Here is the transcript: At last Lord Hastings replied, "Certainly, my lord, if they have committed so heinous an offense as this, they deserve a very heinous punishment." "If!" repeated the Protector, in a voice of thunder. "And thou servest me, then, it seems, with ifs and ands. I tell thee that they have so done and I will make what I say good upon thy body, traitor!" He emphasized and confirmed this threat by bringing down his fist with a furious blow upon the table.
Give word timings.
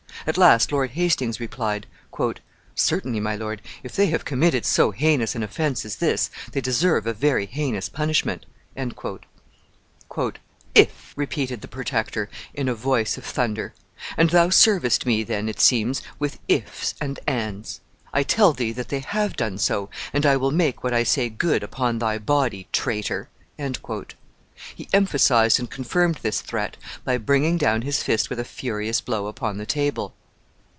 At 0.27 0.37
last 0.37 0.71
Lord 0.71 0.91
Hastings 0.91 1.39
replied, 1.39 1.87
"Certainly, 2.75 3.19
my 3.21 3.35
lord, 3.35 3.59
if 3.81 3.95
they 3.95 4.05
have 4.11 4.23
committed 4.23 4.65
so 4.67 4.91
heinous 4.91 5.33
an 5.33 5.41
offense 5.41 5.83
as 5.83 5.95
this, 5.95 6.29
they 6.51 6.61
deserve 6.61 7.07
a 7.07 7.13
very 7.13 7.47
heinous 7.47 7.89
punishment." 7.89 8.45
"If!" 10.75 11.13
repeated 11.15 11.61
the 11.61 11.67
Protector, 11.67 12.29
in 12.53 12.69
a 12.69 12.75
voice 12.75 13.17
of 13.17 13.25
thunder. 13.25 13.73
"And 14.15 14.29
thou 14.29 14.51
servest 14.51 15.07
me, 15.07 15.23
then, 15.23 15.49
it 15.49 15.59
seems, 15.59 16.03
with 16.19 16.37
ifs 16.47 16.93
and 17.01 17.19
ands. 17.25 17.79
I 18.13 18.21
tell 18.21 18.53
thee 18.53 18.71
that 18.73 18.89
they 18.89 18.99
have 18.99 19.31
so 19.31 19.37
done 19.37 19.89
and 20.13 20.23
I 20.23 20.37
will 20.37 20.51
make 20.51 20.83
what 20.83 20.93
I 20.93 21.01
say 21.01 21.29
good 21.29 21.63
upon 21.63 21.97
thy 21.97 22.19
body, 22.19 22.67
traitor!" 22.71 23.29
He 24.75 24.87
emphasized 24.93 25.57
and 25.59 25.67
confirmed 25.71 26.19
this 26.21 26.39
threat 26.39 26.77
by 27.03 27.17
bringing 27.17 27.57
down 27.57 27.81
his 27.81 28.03
fist 28.03 28.29
with 28.29 28.39
a 28.39 28.43
furious 28.45 29.01
blow 29.01 29.25
upon 29.25 29.57
the 29.57 29.65
table. 29.65 30.13